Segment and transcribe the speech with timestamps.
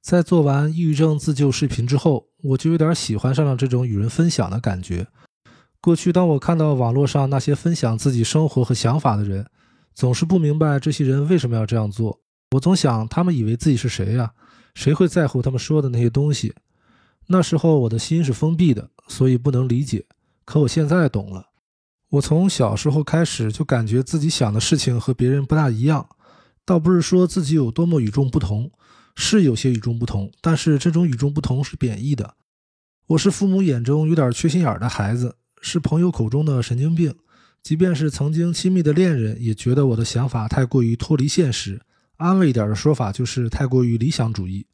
[0.00, 5.06] 在做完抑郁症自救视频之后，我就有点喜欢上了这种与人分享的感觉。
[5.80, 9.46] 过去，当我看到网络上那些分享自己生活和想法的人，
[9.94, 12.20] 总是不明白这些人为什么要这样做。
[12.52, 14.32] 我总想，他们以为自己是谁呀？
[14.74, 16.54] 谁会在乎他们说的那些东西？
[17.26, 20.06] 那时候我的心是封闭的，所以不能理解。
[20.44, 21.46] 可我现在懂了。
[22.10, 26.08] 我从小时候开始就感觉自己想的事情和别人不大一样，
[26.64, 28.70] 倒不是说自己有多么与众不同，
[29.20, 32.36] 是有些与众不同，但是这种与众不同是贬义的。
[33.08, 37.12] 我是父母眼中有点缺心眼的孩子，是朋友口中的神经病，
[37.60, 41.80] 即便是曾经亲密的恋人也觉得我的想法太过于脱离现实。
[42.16, 44.64] 安慰一点的说法就是太过于理想主义。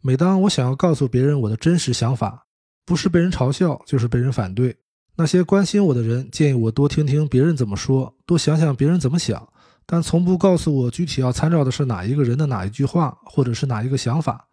[0.00, 2.46] 每当我想要告诉别人我的真实想法，
[2.86, 4.74] 不是被人嘲笑，就是被人反对。
[5.16, 9.46] 那些关心我的人建议我多听听别人怎么说，多想想别人怎么想，
[9.86, 14.48] 但从不告诉我具体要参照的是哪一个人的哪一句话，或者是哪一个想法。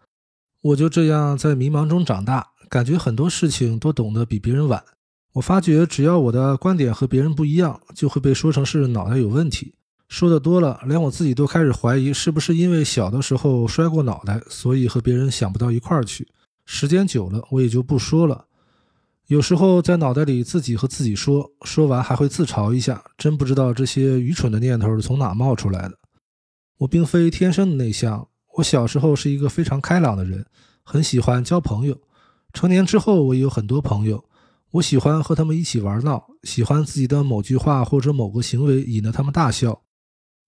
[0.61, 4.83] 我就这样在迷茫中长大，感觉很多事情都懂得比别人晚。
[5.33, 9.73] 我发觉只要我的观点和别人不一样，就会被说成是脑袋有问题。
[10.09, 16.27] 说的多了，连我自己都开始怀疑，是不是因为小的时候摔过脑袋，所以和别人想不到一块儿去。
[16.65, 18.45] 时间久了，我也就不说了。
[19.31, 25.97] 有时候在脑袋里自己和自己说，说完还会自嘲一下，真不知道这些愚蠢的念头是从哪冒出来的。
[26.79, 30.45] 我并非天生的内向，我小时候是一个非常开朗的人，
[30.83, 31.97] 很喜欢交朋友。
[32.51, 34.25] 成年之后，我也有很多朋友，
[34.71, 39.83] 我喜欢和他们一起玩闹，喜欢自己的某句话或者某个行为引得他们大笑。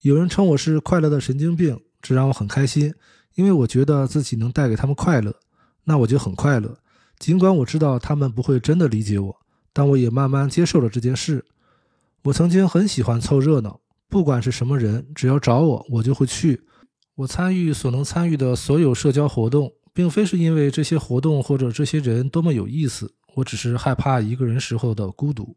[0.02, 2.94] 有人称我是快乐的神经病，这让我很开心，
[3.36, 5.34] 因为我觉得自己能带给他们快乐，
[5.86, 6.78] 那我就很快乐。
[7.23, 9.33] 尽管我知道他们不会真的理解我，
[9.71, 11.45] 但我也慢慢接受了这件事。
[12.23, 16.63] 我曾经很喜欢凑热闹，不管是什么人，只要找我，我就会去。
[17.15, 25.55] 我参与所能参与的所有社交活动，并非是因为这些活动或者这些人多么有意思，我只是害怕一个人时候的孤独。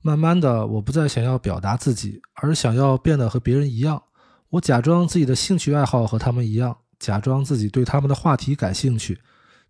[0.00, 4.02] 慢慢的，我不再想要表达自己，而想要变得和别人一样。
[4.48, 9.18] 我假装自己的兴趣爱好和他们一样，假装自己对他们的话题感兴趣。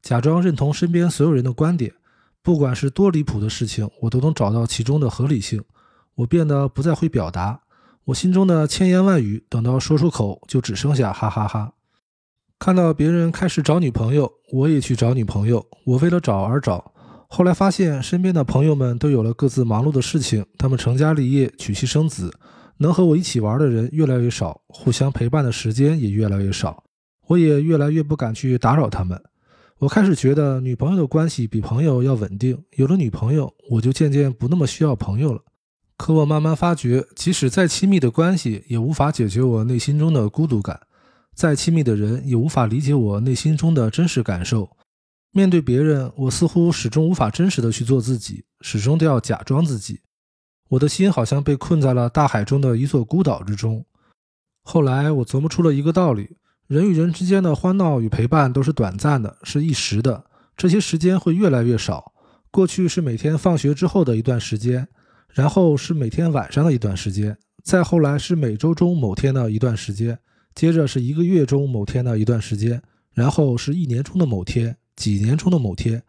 [0.03, 1.95] 假装认同身边所有人的观点，
[2.43, 5.63] 不管是多离谱的事情，我都能找到其中的合理性。
[6.17, 7.61] 我变得不再会表达，
[8.07, 11.73] 我心中的千言万语，等到说出口，就只剩下哈哈哈。
[12.59, 15.65] 看到别人开始找女朋友，我也去找女朋友。
[15.85, 16.93] 我为了找而找，
[17.29, 22.31] 后来发现身边的朋友们都有了各自忙碌的事情，他们成家立业，娶妻生子，
[22.79, 26.85] 能和我一起玩的人越来越少，互相陪伴的时间也越来越少，
[27.29, 29.23] 我也越来越不敢去打扰他们。
[29.83, 32.57] 我开始觉得女朋友的关系比朋友要稳定。
[32.77, 35.43] 有了女朋友，我就渐渐不那么需要朋友了。
[35.97, 40.77] 可我慢慢发觉，即使再亲密的关系，也无法解决我内心中的孤独感；
[41.35, 44.71] 再亲密的人，也无法理解我内心中的真实感受。
[45.33, 49.99] 面对别人，我似乎始终无法真实的去做自己，始终都要假装自己。
[50.69, 53.85] 我的心好像被困在了大海中的一座孤岛之中。
[54.63, 56.37] 后来，我琢磨出了一个道理。
[56.73, 60.25] 人与人之间的欢闹与陪伴都是短暂的，是一时的。
[60.57, 62.15] 这些时间会越来越少。
[62.51, 64.89] 过去是每天放学之后的一段时间，
[65.29, 70.19] 然后是每天晚上的一段时间，再后来是每周中某天的一段时间，
[70.55, 72.81] 接着是一个月中某天的一段时间，
[73.13, 76.03] 然后是一年中的某天，几年中的某天。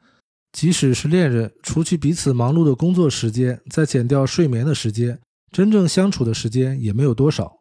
[0.53, 5.19] 即使是恋人，除去彼此忙碌的工作时间，再减掉睡眠的时间，
[5.51, 7.51] 真正相处的时间也没有多少。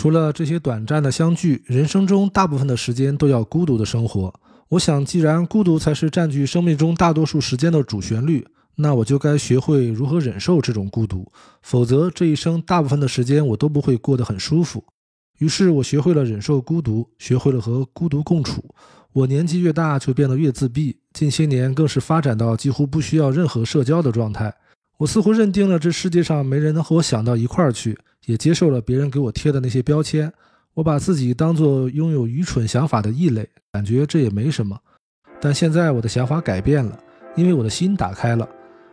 [0.00, 4.32] 除了这些短暂的相聚，人生中大部分的时间都要孤独的生活。
[4.70, 8.46] 我想，既然孤独才是占据生命中大多数时间的主旋律，
[8.76, 11.30] 那我就该学会如何忍受这种孤独，
[11.60, 14.82] 否则这一生大部分的时间我都不会过得很舒服。
[15.38, 18.64] 于是我学会了忍受孤独，学会了和孤独共处。
[19.12, 24.54] 我年纪越大，就变得越自闭，近些年更是发展到几乎不需要任何社交的状态。
[24.96, 27.98] 我似乎认定了这世界上没人能和我想到一块儿去。
[28.30, 30.32] 也接受了别人给我贴的那些标签，
[30.74, 34.78] 我把自己当做拥有愚蠢想法的异类，感觉这也没什么。
[35.40, 36.96] 但现在我的想法改变了，
[37.34, 38.48] 因为我的心打开了，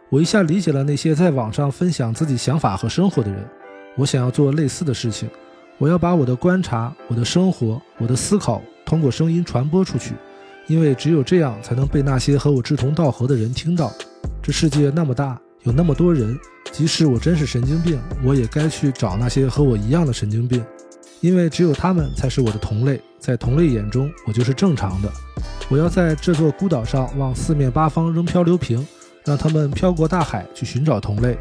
[0.10, 3.48] 我一下理解了那些在网上分享自己想法和生活的人。
[3.96, 5.30] 我想要做类似的事情，
[5.78, 10.16] 我要把我的观察、我的生活、我的思考通过声音传播出去，
[10.66, 13.94] 因为只有这样才能被那些和我志同道合的人听到。
[14.42, 15.40] 这世界那么大。
[15.64, 16.40] 有那么多人，
[16.78, 20.64] 即使我真是神经病，我也该去找那些和我一样的神经病，
[21.22, 25.12] 因为只有他们才是我的同类，在同类眼中，我就是正常的。
[25.70, 28.86] 我要在这座孤岛上往四面八方扔漂流瓶，
[29.26, 31.36] 让他们漂过大海去寻找同类，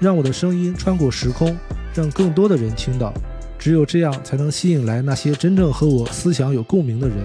[0.00, 1.54] 让我的声音穿过时空，
[1.94, 3.12] 让更多的人听到。
[3.58, 7.18] 只有这样，才能吸引来那些真正和我思想有共鸣的人。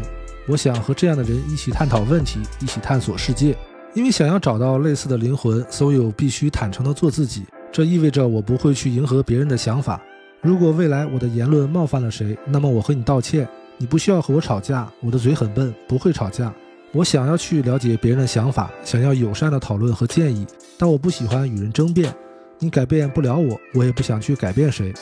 [0.50, 3.56] 我想和这样的人一起探讨问题，一起探索世界。
[3.94, 7.44] 因为想要找到类似的灵魂，所以我必须坦诚地做自己。
[7.72, 10.02] 这意味着我不会去迎合别人的想法。
[10.42, 13.48] 如果未来我的言论冒犯了谁，那么我和你道歉。
[13.78, 16.54] 你不需要和我吵架，我的嘴很笨，不会吵架。
[16.92, 20.46] 我想要去了解别人的想法，想要友善的讨论和建议，
[20.78, 22.14] 但我不喜欢与人争辩。
[22.60, 24.94] 你改变不了我，我也不想去改变谁。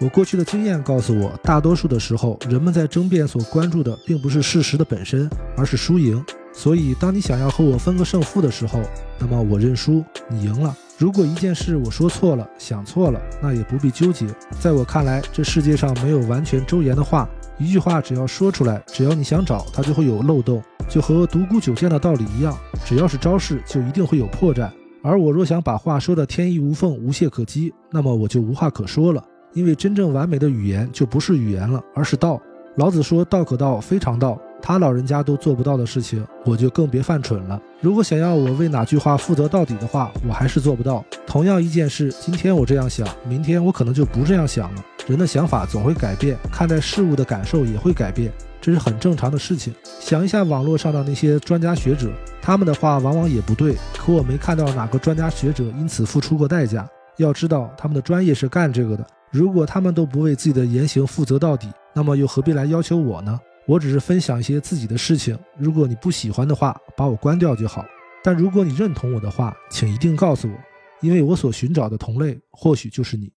[0.00, 6.24] 我过去的经验告诉我，大多数的时候，人们在争辩所关注的并不是事实的本身，而是输赢。
[6.52, 8.80] 所以，当你想要和我分个胜负的时候，
[9.18, 10.76] 那么我认输，你赢了。
[10.98, 14.26] 如果一件事我说错了，想错了，那也不必纠结。
[14.58, 17.28] 在我看来，这世界上没有完全周延的话。
[17.58, 22.56] 一句话只要说出来，只要你想找，它就会有漏洞，就和独孤九剑的道理一样。
[22.84, 24.70] 只要是招式，就一定会有破绽。
[25.02, 29.24] 而我若想把话说的天衣无缝、无懈可击，那么我就无话可说了。
[29.52, 32.40] 因为真正完美的语言就不是语言了，而是道。
[32.76, 34.40] 老子说道可道，非常道。
[34.62, 37.60] 他老人家都做不到的事情，我就更别犯蠢了。
[37.80, 41.04] 如果想要我为哪句话负责到底的话，我还是做不到。
[41.26, 44.84] 同样一件事，今天我这样想，明天我可能就不这样想了。
[45.06, 49.74] 人的想法总会改变，看待事物的感受也会改变，这是很正常的事情。
[49.98, 52.10] 想一下网络上的那些专家学者，
[52.42, 56.88] 他们的话往往也不对，可我没看到哪个专家学者因此付出过代价。
[57.16, 59.04] 要知道，他们的专业是干这个的。
[59.30, 63.38] 如果他们都不为自己的言行负责到底，那么又何必来要求我呢？
[63.70, 67.86] 我只是分享一些自己的事情，如果你不喜欢的话，把我关掉就好。
[68.20, 70.54] 但如果你认同我的话，请一定告诉我，
[71.00, 73.28] 因为我所寻找的同类或许就是你。